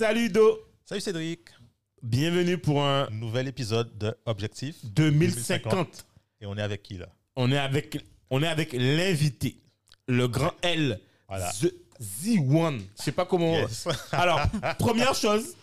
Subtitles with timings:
[0.00, 1.40] Salut Do, Salut Cédric,
[2.02, 6.06] bienvenue pour un nouvel épisode de Objectif 2050.
[6.40, 7.10] Et on est avec qui là?
[7.36, 9.58] On est avec, on est avec l'invité,
[10.08, 11.52] le grand L, Voilà.
[11.52, 12.80] The Z1.
[12.98, 13.52] Je sais pas comment.
[13.52, 13.88] Yes.
[14.12, 14.40] Alors,
[14.78, 15.54] première chose,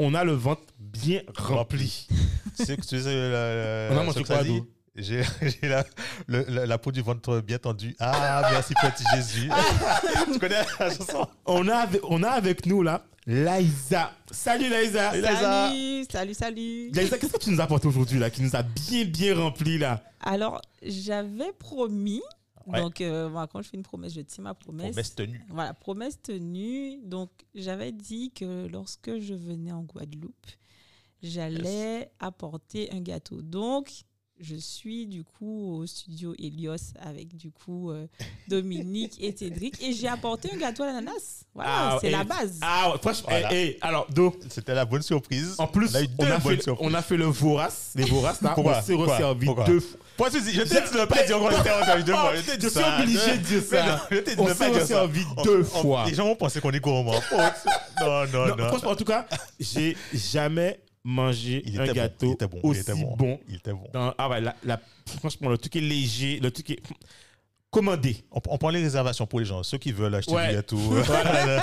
[0.00, 2.08] on a le ventre bien rempli.
[2.56, 4.42] Tu sais, tu sais, la, la- On a mangé quoi,
[4.98, 5.84] J'ai j'ai la,
[6.26, 7.94] la, la peau du ventre bien tendue.
[8.00, 9.48] Ah, merci petit Jésus.
[10.32, 11.26] tu connais la chanson?
[11.46, 14.12] On a, avec, on a avec nous là, Laïsa.
[14.30, 15.10] Salut Laïsa.
[15.10, 15.72] Salut, Laïsa.
[16.10, 16.90] Salut, salut.
[16.92, 19.78] Laïsa, qu'est-ce que tu nous as apporté aujourd'hui là, qui nous a bien bien rempli
[19.78, 20.02] là?
[20.20, 22.22] Alors, j'avais promis,
[22.66, 22.80] Ouais.
[22.82, 24.90] donc euh, voilà, quand je fais une promesse, je tiens ma promesse.
[24.90, 25.42] Promesse tenue.
[25.48, 26.98] Voilà, promesse tenue.
[27.02, 30.46] Donc, j'avais dit que lorsque je venais en Guadeloupe,
[31.22, 33.40] j'allais apporter un gâteau.
[33.42, 33.90] Donc,
[34.40, 38.06] je suis du coup au studio Helios avec du coup euh,
[38.48, 41.44] Dominique et Cédric et j'ai apporté un gâteau à l'ananas.
[41.54, 42.58] Voilà, Ah, c'est et- la base.
[42.62, 43.48] Ah, ouais, franchement, Voilà.
[43.52, 45.54] eh, eh, alors Do, C'était la bonne surprise.
[45.58, 46.88] en plus, on a eu on deux a, bonnes fait, surprises.
[46.90, 49.80] on a fait le vorace, les voraces là, Pourquoi on s'est Pourquoi resservi Pourquoi deux
[49.80, 49.98] fois.
[50.18, 52.32] Je t'ai dit de ne pas dire qu'on était resservi deux fois.
[52.36, 54.08] Oh, t'ai dit je suis obligé de dire ça.
[54.10, 54.80] Je t'ai dit de On ne pas s'est dire ça.
[55.02, 56.04] resservi On- deux on- fois.
[56.06, 57.12] Les gens vont penser qu'on est gourmand.
[58.00, 58.68] Non, non, Non, non.
[58.68, 59.26] franchement, en tout cas,
[59.58, 63.16] j'ai jamais mangé Il un était bon, gâteau il était bon, il aussi était bon.
[63.16, 63.40] bon.
[63.48, 63.84] Il était bon.
[63.92, 64.80] dans- ah ouais, la- la-
[65.18, 66.82] franchement, le truc est léger, le truc est
[67.70, 68.24] commandé.
[68.30, 70.48] On, on prend les réservations pour les gens, ceux qui veulent acheter Ouais.
[70.48, 70.76] du gâteau.
[70.78, 71.62] Voilà.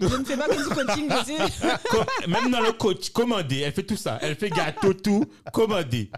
[0.00, 3.58] Je ne fais pas que du coaching, je Même dans le coach, commandé.
[3.60, 4.18] Elle fait tout ça.
[4.22, 6.10] Elle fait gâteau, tout, commandé.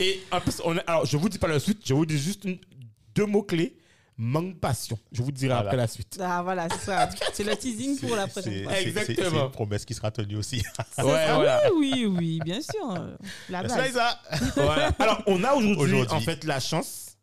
[0.00, 2.18] Et en plus, on a- alors je vous dis pas la suite, je vous dis
[2.18, 2.58] juste une-
[3.14, 3.76] deux mots-clés.
[4.20, 4.98] Manque passion.
[5.12, 5.66] Je vous dirai Voilà.
[5.66, 6.18] après la suite.
[6.20, 7.08] Ah voilà, c'est ça.
[7.32, 8.80] C'est le teasing pour la prochaine fois.
[8.80, 9.30] Exactement.
[9.30, 10.56] c'est une promesse qui sera tenue aussi.
[10.98, 11.62] Ouais, voilà.
[11.76, 13.16] Oui, oui, oui, bien sûr.
[13.48, 13.76] La base.
[13.76, 14.20] Laïsa.
[14.56, 14.88] Voilà.
[14.98, 17.16] Alors, on a aujourd'hui, en fait, la chance.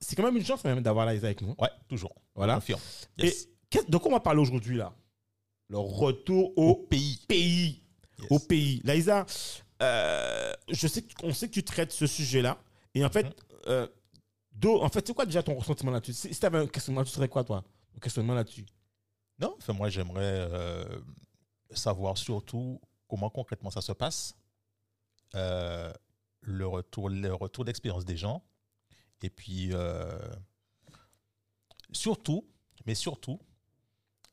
[0.00, 1.54] C'est quand même une chance, même, d'avoir Laïsa avec nous.
[1.58, 2.14] Ouais, toujours.
[2.34, 2.54] Voilà.
[2.56, 2.80] Confirme.
[3.18, 3.88] Et Yes.
[3.88, 4.92] de quoi on va parler aujourd'hui, là?
[5.68, 7.20] Le retour au pays.
[7.28, 7.80] pays.
[8.18, 8.26] Yes.
[8.30, 8.80] Au pays.
[8.84, 9.26] Laïsa,
[9.82, 12.58] euh, je sais qu'on sait que tu traites ce sujet-là.
[12.94, 13.32] Et en fait, Mhm.
[13.68, 13.86] euh,
[14.62, 16.12] En fait, c'est quoi déjà ton ressentiment là-dessus?
[16.12, 17.64] Si, si tu avais un questionnement, tu serais quoi, toi?
[17.96, 18.66] Un questionnement là-dessus?
[19.38, 21.00] Non, enfin, moi, j'aimerais euh,
[21.70, 24.36] savoir surtout comment concrètement ça se passe,
[25.34, 25.92] euh,
[26.40, 28.44] le retour, le retour d'expérience des gens,
[29.22, 30.18] et puis euh,
[31.92, 32.46] surtout,
[32.86, 33.40] mais surtout,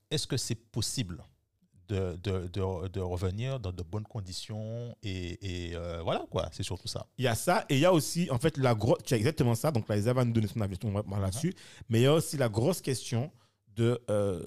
[0.09, 1.24] est-ce que c'est possible?
[1.91, 6.63] De, de, de, de revenir dans de bonnes conditions et, et, euh, voilà quoi, c'est
[6.63, 7.07] surtout ça.
[7.18, 9.00] Il y a ça, et il y a aussi, en fait, la grosse.
[9.06, 10.78] Tu as exactement ça, donc Laïsa va nous donner son avis
[11.22, 11.53] là-dessus.
[11.90, 13.31] Mais il y a aussi la grosse question
[13.75, 14.41] de, euh,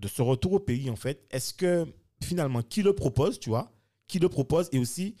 [0.00, 1.26] de ce retour au pays, en fait.
[1.30, 1.86] Est-ce que
[2.22, 3.72] finalement, qui le propose, tu vois
[4.06, 5.16] Qui le propose et aussi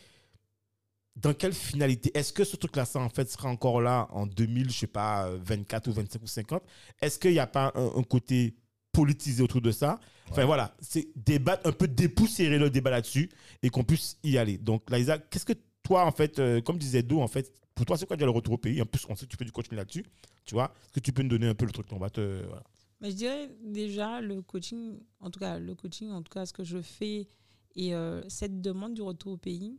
[1.16, 2.16] dans quelle finalité?
[2.16, 5.28] Est-ce que ce truc-là, ça, en fait, sera encore là en 2000, je sais pas,
[5.42, 6.62] 24 ou 25 ou 50
[7.02, 8.54] Est-ce qu'il n'y a pas un, un côté
[8.92, 10.00] politisé autour de ça
[10.30, 10.46] Enfin Ouais.
[10.46, 13.30] voilà, c'est débattre, un peu dépoussiérer le débat là-dessus
[13.62, 14.58] et qu'on puisse y aller.
[14.58, 17.96] Donc, Laïsa, qu'est-ce que toi, en fait, euh, comme disait Do, en fait, pour toi,
[17.96, 18.82] c'est quoi déjà le retour au pays?
[18.82, 20.04] En plus, on sait que tu fais du coaching là-dessus,
[20.44, 22.44] tu vois Est-ce que tu peux nous donner un peu le truc On va te.
[22.46, 22.62] voilà.
[23.00, 26.52] Mais je dirais déjà le coaching, en tout cas le coaching, en tout cas ce
[26.52, 27.28] que je fais
[27.76, 29.78] et euh, cette demande du retour au pays,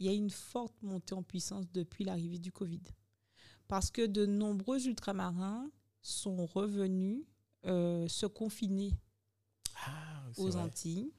[0.00, 2.80] il y a une forte montée en puissance depuis l'arrivée du Covid.
[3.68, 5.70] Parce que de nombreux ultramarins
[6.02, 7.22] sont revenus
[7.66, 8.92] euh, se confiner
[10.36, 11.12] aux Antilles,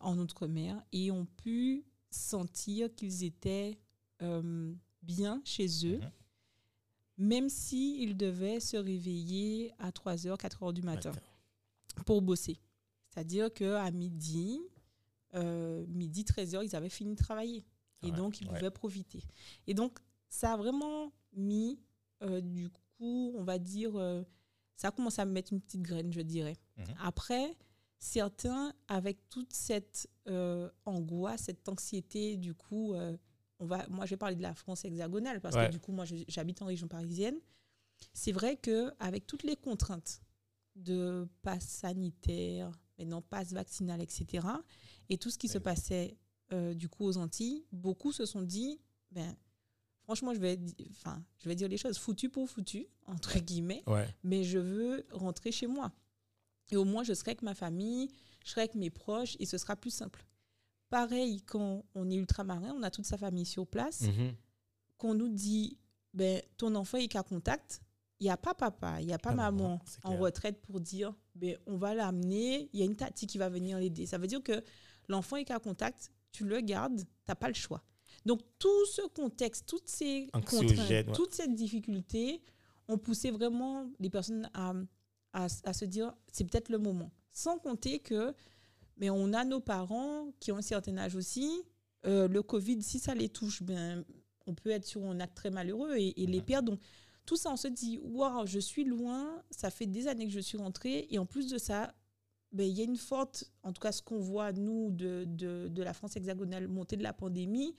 [0.00, 3.78] en Outre-mer, et ont pu sentir qu'ils étaient
[4.22, 6.10] euh, bien chez eux, Mhm.
[7.18, 11.12] même s'ils devaient se réveiller à 3h, 4h du matin
[12.06, 12.58] pour bosser.
[13.10, 14.60] C'est-à-dire qu'à midi,
[15.34, 17.64] euh, midi 13h, ils avaient fini de travailler.
[18.02, 18.54] Et Ouais, donc, ils ouais.
[18.54, 19.22] pouvaient profiter.
[19.66, 19.98] Et donc,
[20.28, 21.80] ça a vraiment mis,
[22.22, 24.22] euh, du coup, on va dire, euh,
[24.78, 26.56] ça a commencé à mettre une petite graine, je dirais.
[26.78, 26.84] Mhm.
[27.02, 27.54] Après,
[27.98, 33.16] certains, avec toute cette euh, angoisse, cette anxiété, du coup, euh,
[33.58, 35.66] on va, moi, je vais parler de la France hexagonale parce Ouais.
[35.66, 37.36] que du coup, moi, j'habite en région parisienne.
[38.12, 40.22] C'est vrai que avec toutes les contraintes
[40.76, 44.46] de passe sanitaire, maintenant passe vaccinal, etc.,
[45.08, 46.16] et tout ce qui se passait
[46.52, 48.80] euh, du coup, aux Antilles, beaucoup se sont dit,
[49.10, 49.36] ben,
[50.08, 50.58] franchement, je vais,
[50.90, 54.08] enfin, je vais dire les choses, foutu pour foutu, entre guillemets, Ouais.
[54.24, 55.92] mais je veux rentrer chez moi.
[56.70, 58.08] Et au moins, je serai avec ma famille,
[58.42, 60.24] je serai avec mes proches, et ce sera plus simple.
[60.88, 64.32] Pareil, quand on est ultramarin, on a toute sa famille sur place, Mhm.
[64.96, 65.76] qu'on nous dit,
[66.14, 67.82] ben, ton enfant est qu'à contact,
[68.18, 71.14] il n'y a pas papa, il n'y a pas Ah maman en retraite pour dire,
[71.34, 74.06] ben, on va l'amener, il y a une tati qui va venir l'aider.
[74.06, 74.64] Ça veut dire que
[75.06, 77.82] l'enfant est qu'à contact, tu le gardes, tu n'as pas le choix.
[78.28, 81.04] Donc tout ce contexte, toutes ces contraintes, ouais.
[81.14, 82.42] toutes ces difficultés
[82.86, 84.74] ont poussé vraiment les personnes à,
[85.32, 87.10] à, à se dire, c'est peut-être le moment.
[87.32, 88.34] Sans compter que
[88.98, 91.48] mais on a nos parents qui ont un certain âge aussi.
[92.04, 94.04] Euh, le Covid, si ça les touche, ben,
[94.46, 96.72] on peut être sur un acte très malheureux et, et les perdre.
[96.72, 96.80] Donc,
[97.24, 100.40] tout ça, on se dit, waouh, je suis loin, ça fait des années que je
[100.40, 101.06] suis rentrée.
[101.10, 101.94] Et en plus de ça,
[102.52, 105.68] ben, il y a une forte, en tout cas, ce qu'on voit, nous, de, de,
[105.68, 107.74] de la France hexagonale, montée de la pandémie.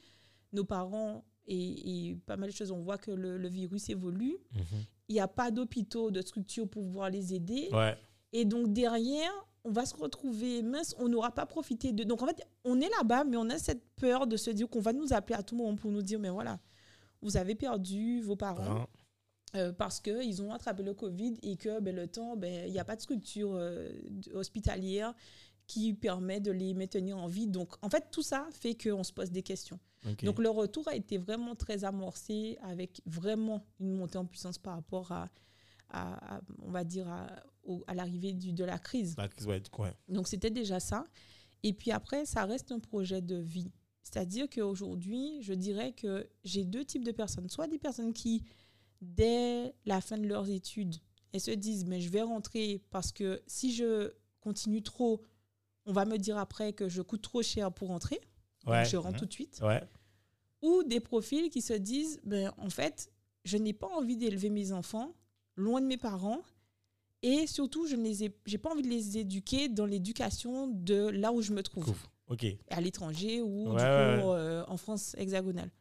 [0.51, 4.37] Nos parents et, et pas mal de choses, on voit que le, le virus évolue.
[4.53, 4.63] Mhm.
[5.09, 7.69] Il n'y a pas d'hôpitaux, de structures pour pouvoir les aider.
[7.71, 7.97] Ouais.
[8.31, 9.31] Et donc derrière,
[9.63, 12.03] on va se retrouver, mince, on n'aura pas profité de...
[12.03, 14.79] Donc en fait, on est là-bas, mais on a cette peur de se dire qu'on
[14.79, 16.59] va nous appeler à tout moment pour nous dire, mais voilà,
[17.21, 18.87] vous avez perdu vos parents Hein.
[19.55, 22.79] euh, parce qu'ils ont attrapé le Covid et que ben, le temps, ben, il n'y
[22.79, 23.89] a pas de structure euh,
[24.33, 25.13] hospitalière
[25.65, 27.47] qui permet de les maintenir en vie.
[27.47, 29.79] Donc en fait, tout ça fait qu'on se pose des questions.
[30.25, 34.75] Donc le retour a été vraiment très amorcé avec vraiment une montée en puissance par
[34.75, 35.29] rapport à,
[35.89, 37.27] à- à, on va dire, à,
[37.93, 39.15] l'arrivée de la crise.
[39.17, 39.93] La crise, ouais, ouais.
[40.07, 41.05] Donc c'était déjà ça.
[41.63, 43.71] Et puis après, ça reste un projet de vie.
[44.03, 47.49] C'est-à-dire qu'aujourd'hui, je dirais que j'ai deux types de personnes.
[47.49, 48.43] Soit des personnes qui,
[49.01, 50.95] dès la fin de leurs études,
[51.33, 54.11] elles se disent, mais je vais rentrer parce que si je
[54.41, 55.21] continue trop,
[55.85, 58.19] on va me dire après que je coûte trop cher pour rentrer.
[58.65, 59.19] Donc je rentre Mhm.
[59.19, 59.61] tout de suite.
[60.61, 63.11] Ou des profils qui se disent ben, en fait,
[63.45, 65.15] je n'ai pas envie d'élever mes enfants
[65.55, 66.41] loin de mes parents
[67.21, 71.51] et surtout, je n'ai pas envie de les éduquer dans l'éducation de là où je
[71.53, 71.93] me trouve,
[72.69, 75.71] à l'étranger ou du Ouais, coup, ouais, euh, en France hexagonale.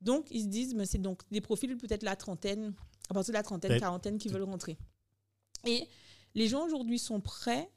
[0.00, 2.74] Donc, ils se disent, mais c'est donc des profils peut-être la trentaine,
[3.10, 4.78] à partir de la trentaine, quarantaine qui veulent rentrer.
[5.66, 5.86] Et
[6.34, 7.70] les gens aujourd'hui sont prêts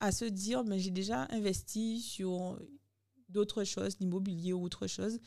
[0.00, 2.58] à se dire, mais j'ai déjà investi sur
[3.36, 5.18] d'autres choses, l'immobilier ou autre chose.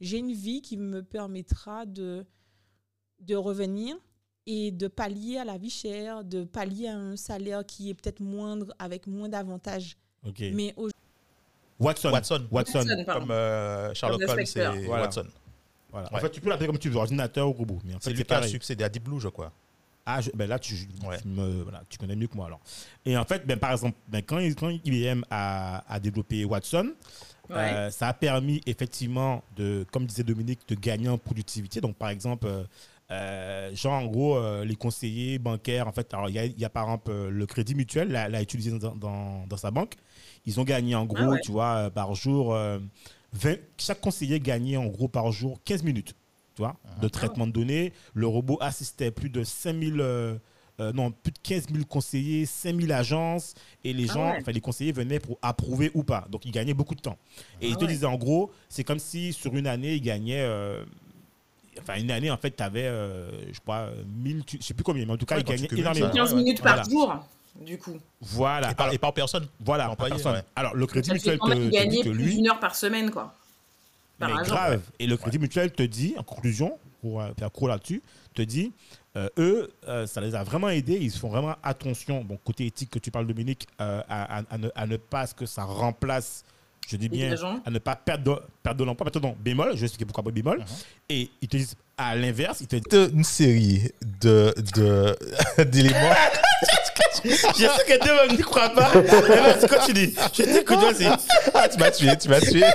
[0.00, 2.26] J'ai une vie qui me permettra de,
[3.20, 3.94] de revenir
[4.46, 8.18] et de pallier à la vie chère, de pallier à un salaire qui est peut-être
[8.20, 9.96] moindre, avec moins d'avantages.
[10.26, 10.40] Ok.
[10.52, 10.88] Mais au-
[11.78, 12.10] Watson.
[12.10, 12.46] Watson.
[12.50, 12.84] Watson.
[13.06, 14.44] Comme euh, Sherlock Comme Holmes
[14.86, 15.02] Voilà.
[15.04, 15.26] Watson.
[15.92, 16.08] Voilà.
[16.12, 16.18] Ouais.
[16.18, 17.78] En fait, tu peux l'appeler comme tu veux, ordinateur ou robot.
[17.84, 19.52] Mais en C'est fait, lui c'est qui a succédé à Deep Blue, je crois.
[20.04, 20.74] Ah, je- ben là, tu,
[21.06, 21.20] Ouais.
[21.20, 22.60] tu me- voilà, tu connais mieux que moi alors.
[23.04, 26.92] Et en fait, ben, par exemple, ben, quand, quand IBM a, a développé Watson,
[27.50, 27.56] Ouais.
[27.56, 31.80] euh, ça a permis effectivement, de, comme disait Dominique, de gagner en productivité.
[31.80, 32.64] Donc, par exemple, euh,
[33.10, 36.58] euh, genre, en gros, euh, les conseillers bancaires, en fait, alors il y a, il
[36.58, 39.94] y a par exemple le Crédit Mutuel, l'a, l'a utilisé dans, dans, dans sa banque.
[40.46, 41.40] Ils ont gagné en gros, Ah ouais.
[41.42, 42.78] tu vois, par jour, euh,
[43.34, 46.14] 20 chaque conseiller gagnait en gros par jour 15 minutes,
[46.54, 47.00] tu vois, Ah.
[47.00, 47.92] de traitement de données.
[48.14, 50.00] Le robot assistait plus de 5000,
[50.80, 54.38] euh, euh, non, plus de 15 000 conseillers, 5000 agences, et les Ah gens, ouais.
[54.40, 56.26] enfin les conseillers venaient pour approuver ou pas.
[56.30, 57.18] Donc ils gagnaient beaucoup de temps.
[57.60, 57.86] Et Ah ils te ouais.
[57.88, 60.42] disaient en gros, c'est comme si sur une année, ils gagnaient.
[60.42, 60.82] euh,
[61.80, 62.84] Enfin, une année, en fait, tu avais,
[63.48, 63.88] je sais pas,
[64.22, 66.06] 1000, tu- je sais plus combien, mais en tout cas, Ouais, ils gagnaient énormément.
[66.08, 66.76] ça, 15 ouais, minutes Voilà.
[66.82, 67.24] par jour,
[67.62, 67.96] du coup.
[68.20, 68.70] Voilà.
[68.72, 69.46] Et par, Alors, et par personne.
[69.58, 70.34] voilà, par employé, personne.
[70.34, 70.42] ouais.
[70.54, 73.34] Alors, le Crédit Mutuel te, te dit que plus lui, d'une heure par semaine, quoi.
[74.18, 74.50] Par mais agent.
[74.54, 74.82] grave.
[74.98, 78.00] Et le Crédit Mutuel te dit, en conclusion, pour euh, faire court là-dessus,
[78.34, 78.72] te dit,
[79.16, 80.96] euh, eux, euh, ça les a vraiment aidés.
[80.98, 84.56] Ils font vraiment attention, bon, côté éthique que tu parles, Dominique, euh, à, à- à
[84.58, 86.44] ne, à ne pas ce que ça remplace,
[86.88, 87.30] je dis bien,
[87.66, 89.04] à ne pas perdre de, perdre de l'emploi.
[89.12, 90.60] Maintenant, bémol, je vais expliquer pourquoi bémol.
[90.60, 90.64] Mhm.
[91.10, 93.90] Et ils te disent, à l'inverse, ils te disent, Une série
[94.20, 95.16] de de-
[95.64, 96.14] d'éléments.
[97.24, 98.90] je sais que Dieu ne croit pas.
[98.94, 100.12] Mais vas-y, continue.
[100.32, 101.50] Je dis que Dieu, c'est.
[101.54, 102.62] Ah, tu m'as tué, tu m'as tué.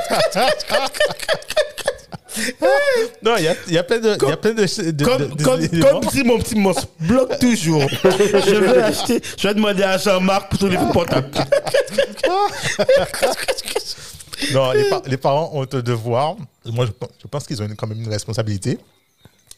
[3.23, 4.17] non, il y y a plein de.
[4.21, 5.67] Il y a plein de, Comme, de- comme,
[6.01, 7.87] comme si mon petit monstre bloque toujours.
[8.03, 11.29] je vais acheter, je vais demander à Jean-Marc pour téléphone portable.
[14.53, 16.35] Non, les, par- les parents ont un devoir.
[16.65, 18.77] Moi, je, pense- je pense qu'ils ont quand même une responsabilité.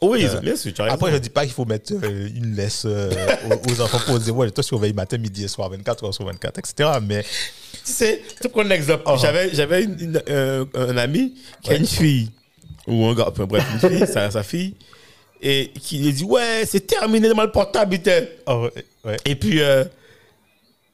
[0.02, 0.96] Oui, Euh, bien sûr, tu as raison.
[0.96, 3.12] Après, je dis pas qu'il faut mettre euh, une laisse euh,
[3.52, 6.26] aux, aux enfants pour dire ouais, toi surveille matin, midi et soir, 24 heures sur
[6.26, 6.90] 24, etc.
[7.06, 9.04] Mais Tu sais, tu prends un exemple.
[9.06, 9.20] Uh-huh.
[9.22, 12.32] J'avais, j'avais une- une- euh, un ami qui a une fille,
[12.90, 14.76] ou un gars, enfin bref, une fille, sa, sa fille,
[15.42, 18.00] et qui lui dit Ouais, c'est terminé le portable,
[18.48, 19.18] oh, ouais, ouais.
[19.26, 19.86] Et puis, euh,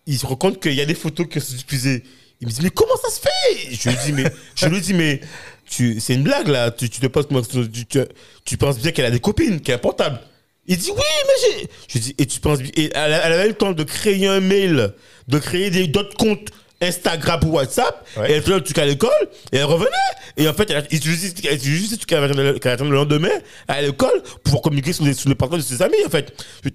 [0.05, 2.03] il se rend compte qu'il y a des photos qui sont diffusées.
[2.41, 3.73] Il me dit, mais comment ça se fait?
[3.73, 4.25] Je lui dis, mais,
[4.55, 5.21] je lui dis, mais
[5.69, 6.69] tu, c'est une blague là.
[6.69, 7.99] Tu, tu te poses comment tu, tu,
[8.43, 10.19] tu penses bien qu'elle a des copines, qu'elle a un portable.
[10.67, 11.69] Il dit, oui, mais j'ai.
[11.87, 12.59] Je dis, et tu penses.
[12.75, 14.93] Et elle, elle avait eu le temps de créer un mail,
[15.27, 16.49] de créer d'autres comptes
[16.85, 18.07] Instagram ou WhatsApp.
[18.17, 18.31] Ouais.
[18.31, 19.09] Et elle faisait le truc à l'école
[19.51, 19.89] et elle revenait.
[20.37, 23.29] Et en fait, elle, elle utilisait ce truc le lendemain
[23.67, 26.33] à l'école pour communiquer sur les, sur les portables de ses amis, en fait.
[26.63, 26.69] Je,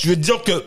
[0.00, 0.64] je veux dire que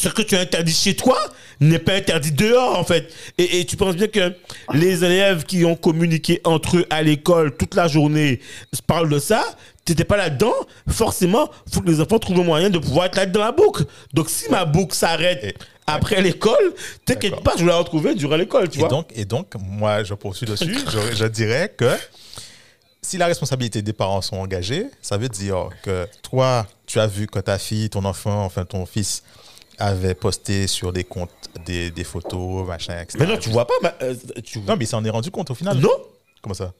[0.00, 1.18] ce que tu as interdit chez toi
[1.60, 3.12] n'est pas interdit dehors, en fait.
[3.38, 4.32] Et, et tu penses bien que
[4.72, 8.40] les élèves qui ont communiqué entre eux à l'école toute la journée
[8.86, 9.44] parlent de ça.
[9.84, 10.54] T'étais pas là-dedans,
[10.88, 13.84] forcément, faut que les enfants trouvent le moyen de pouvoir être là dans la boucle.
[14.14, 16.74] Donc, si ma boucle s'arrête après l'école,
[17.04, 17.42] t'inquiète D'accord.
[17.44, 18.88] pas, je vais la retrouver durant l'école, tu Et vois.
[18.88, 20.78] donc, et donc, moi, je poursuis dessus.
[20.90, 21.90] je, je dirais que
[23.02, 27.26] si la responsabilité des parents sont engagées, ça veut dire que toi, tu as vu
[27.26, 29.22] que ta fille, ton enfant, enfin ton fils,
[29.78, 31.30] avait posté sur des comptes
[31.66, 33.18] des, des photos, machin, etc.
[33.20, 35.54] Mais non, tu vois pas, euh, tu Non, mais il s'en est rendu compte au
[35.54, 35.78] final.
[35.78, 35.90] Non
[36.40, 36.72] Comment ça?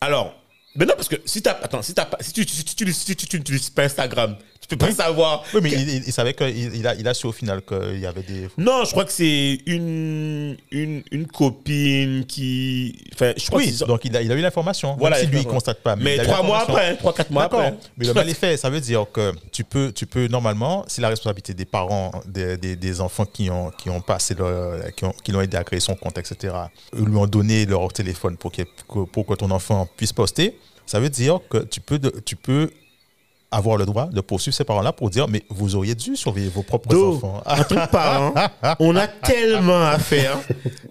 [0.00, 0.34] Alors,
[0.74, 3.36] mais non, parce que si t'as, attends, si pas, si tu, si tu, si tu,
[3.38, 4.94] n'utilises pas Instagram, tu peux pas Oui.
[4.94, 5.44] savoir.
[5.52, 5.76] Oui, mais que-
[6.06, 8.48] il, savait qu'il il a, il a su au final qu'il y avait des.
[8.56, 13.84] Non, je crois que c'est une, une, une copine qui, enfin, je crois Oui, que
[13.84, 14.96] donc il a, il a eu l'information.
[14.98, 15.54] Voilà, si lui, il l'information.
[15.54, 15.96] constate pas.
[15.96, 17.74] mais trois mois après, trois, quatre mois après.
[17.98, 18.56] Mais le mal est fait.
[18.56, 22.56] Ça veut dire que tu peux, tu peux normalement, si la responsabilité des parents, des,
[22.56, 25.64] des, des enfants qui ont, qui ont passé leur, qui, ont, qui l'ont aidé à
[25.64, 26.54] créer son compte, etc.,
[26.96, 28.62] lui ont donné leur téléphone pour, que-
[29.12, 32.70] pour que ton enfant puisse poster, ça veut dire que tu peux, de- tu peux
[33.50, 36.62] avoir le droit de poursuivre ces parents-là pour dire mais vous auriez dû surveiller vos
[36.62, 37.42] propres Do, enfants.
[37.44, 38.34] en tant que parent,
[38.78, 40.38] on a tellement à faire.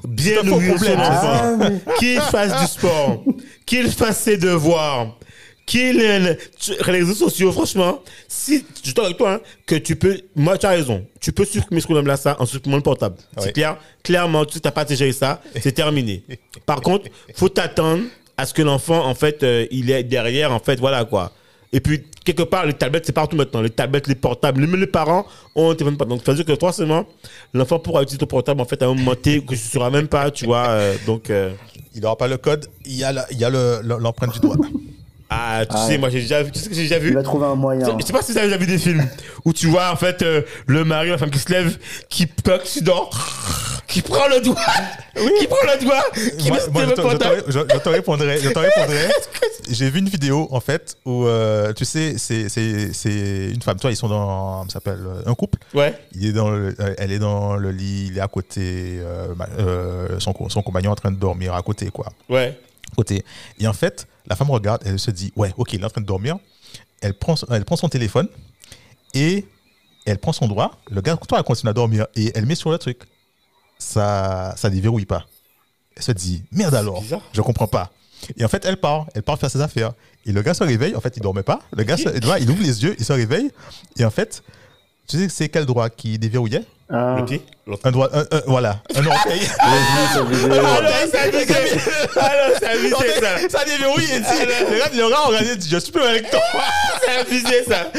[0.08, 1.60] Bien nourrir son c'est enfant.
[1.60, 1.94] Ah.
[1.98, 3.24] Qu'il fasse du sport,
[3.66, 5.18] qu'il fasse ses devoirs,
[5.66, 6.38] qu'il les
[6.82, 10.70] réseaux sociaux, franchement, si je d'accord avec toi, hein, que tu peux, moi tu as
[10.70, 13.16] raison, tu peux supprimer ce qu'on là ça en supprimant le portable.
[13.38, 13.44] Ouais.
[13.44, 16.24] C'est clair, clairement, tu n'as pas géré ça, c'est terminé.
[16.68, 17.06] Par contre,
[17.36, 18.04] faut t'attendre
[18.42, 21.32] à ce que l'enfant, en fait, euh, il est derrière, en fait, voilà quoi.
[21.74, 23.62] Et puis, quelque part, les tablettes, c'est partout maintenant.
[23.62, 26.18] Les tablettes, les portables, même les parents ont un téléphone portable.
[26.18, 27.06] Donc, ça veut dire que forcément,
[27.54, 29.90] l'enfant pourra utiliser ton portable, en fait, à un moment T que tu ne sauras
[29.90, 30.68] même pas, tu vois.
[30.68, 31.52] euh, donc, euh,
[31.96, 34.34] Il n'aura pas le code, il y a la- il y a le- le- l'empreinte
[34.34, 34.56] du doigt.
[35.30, 35.98] ah, tu Ah sais, ouais.
[35.98, 37.56] moi, j'ai déjà vu, tu sais ce que j'ai déjà Il vu va trouver un
[37.56, 37.86] moyen.
[38.00, 39.06] Je sais pas si vous avez déjà vu des films
[39.46, 41.78] où tu vois, en fait, euh, le mari, la femme qui se lève,
[42.10, 43.12] qui puck, dort,
[43.92, 44.56] qui prend le doigt,
[45.40, 46.04] qui prend le doigt,
[46.38, 47.44] qui Moi, met moi, le je, te, je portable.
[47.44, 48.40] te- je- je te répondrai.
[48.40, 49.08] Je te répondrai.
[49.70, 53.80] J'ai vu une vidéo en fait où euh, tu sais, c'est c'est- c'est une femme.
[53.80, 55.60] Toi, ils sont dans, ça s'appelle euh, un couple.
[55.74, 58.98] Ouais, Il est dans le- euh, elle est dans le lit, il est à côté,
[59.00, 62.08] euh, euh, son, son compagnon en train de dormir à côté quoi.
[62.30, 62.58] ouais.
[62.96, 63.24] Côté.
[63.60, 66.02] Et en fait, la femme regarde, elle se dit ouais, ok, il est en train
[66.02, 66.38] de dormir.
[67.02, 68.28] Elle prend, elle prend son téléphone
[69.14, 69.46] et
[70.06, 70.72] elle prend son doigt.
[70.90, 73.00] Le gars, toi, elle continue à dormir et elle met sur le truc.
[73.82, 75.26] Ça, ça déverrouille pas.
[75.96, 77.04] Elle se dit merde alors.
[77.34, 77.92] Je comprends pas.
[78.38, 79.94] Et en fait, elle part, elle part faire ses affaires.
[80.28, 81.60] Et le gars se réveille, en fait, il dormait pas.
[81.76, 82.10] Le gars, se-
[82.40, 83.52] il ouvre les yeux, il se réveille.
[83.98, 84.44] Et en fait,
[85.08, 86.64] tu sais, c'est quel droit qui déverrouillait?
[86.94, 87.42] Ah, Le pied.
[87.86, 89.40] Un droit, un- un- voilà, un orteil.
[89.62, 90.26] Ah non,
[92.60, 93.06] ça Ah non, ça.
[93.22, 94.40] ça ça déverrouille et dit,
[94.72, 96.40] le gars, le gars, regardez, dit, je suis plus avec toi.
[97.02, 97.92] C'est abusé ça.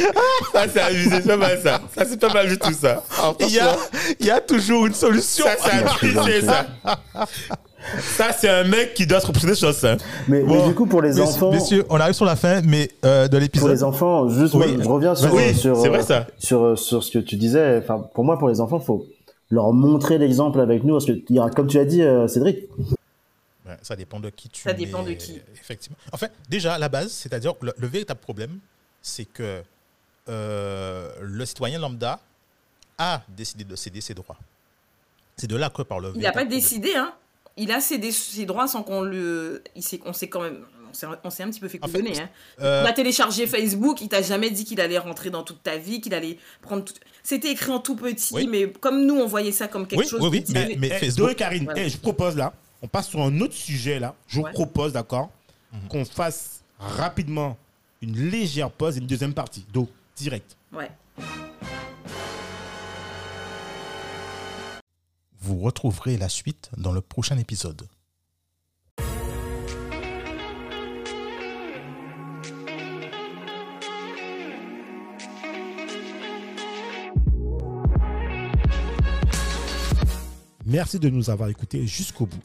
[0.53, 1.81] Ça c'est abusé, c'est pas mal ça.
[1.97, 3.03] Ça c'est pas mal du tout ça.
[3.19, 3.77] Ah, Il y a,
[4.21, 5.47] il y a toujours une solution.
[5.47, 6.67] Ça c'est abusé ça
[8.01, 9.97] Ça c'est un mec qui doit se reposer sur ça
[10.29, 13.25] Mais, du coup, pour les Messieurs- enfants, Messieurs, on arrive sur la fin, mais euh,
[13.25, 13.71] de pour l'épisode.
[13.71, 14.73] les enfants, juste, Oui.
[14.75, 17.79] moi, je reviens sur, Oui, sur, c'est vrai ça sur, sur ce que tu disais.
[17.79, 19.07] Enfin, pour moi, pour les enfants, faut
[19.51, 22.69] leur montrer l'exemple avec nous, parce que, il comme tu as dit, euh, Cédric,
[23.83, 25.41] ça dépend de qui tu Ça dépend de qui.
[25.55, 25.97] Effectivement.
[26.13, 28.59] Enfin, déjà, à la base, c'est-à-dire le, le véritable problème,
[29.01, 29.63] c'est que
[30.29, 32.21] euh, le citoyen lambda
[32.99, 34.37] a décidé de céder ses droits.
[35.37, 37.13] C'est de là que par le Il n'a pas décidé, hein.
[37.57, 39.63] Il a cédé ses droits sans qu'on le.
[39.77, 40.65] Il s'est, on s'est quand même.
[40.91, 42.29] On s'est, on un petit peu fait En fait, couillonner, hein.
[42.61, 45.79] Euh, On a téléchargé Facebook, il t'a jamais dit qu'il allait rentrer dans toute ta
[45.79, 46.93] vie, qu'il allait prendre tout.
[47.23, 48.47] C'était écrit en tout petit, Oui.
[48.47, 50.21] mais comme nous on voyait ça comme quelque Oui, chose.
[50.21, 51.83] oui, oui, petit, mais- mais- Eh, Facebook- Do et Karine, Voilà.
[51.85, 54.15] eh, je propose là, on passe sur un autre sujet là.
[54.29, 54.53] Je vous Ouais.
[54.53, 55.31] propose, d'accord,
[55.73, 55.89] Mhm.
[55.89, 57.57] qu'on fasse rapidement
[58.03, 59.65] une légère pause et une deuxième partie.
[59.73, 60.57] Do, direct.
[60.75, 60.91] Ouais.
[65.53, 67.87] Vous retrouverez la suite dans le prochain épisode.
[80.65, 82.41] Merci de nous avoir écoutés jusqu'au bout.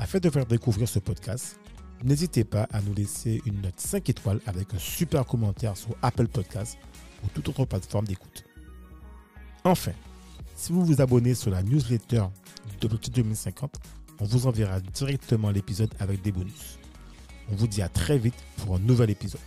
[0.00, 1.60] Afin de faire découvrir ce podcast,
[2.02, 6.26] n'hésitez pas à nous laisser une note 5 étoiles avec un super commentaire sur Apple
[6.26, 6.76] Podcast
[7.22, 8.42] ou toute autre plateforme d'écoute.
[9.62, 9.92] Enfin,
[10.60, 12.24] si vous vous abonnez sur la newsletter
[12.82, 13.80] d'Objectif 2050,
[14.20, 16.78] on vous enverra directement l'épisode avec des bonus.
[17.50, 19.40] On vous dit à très vite pour un nouvel épisode.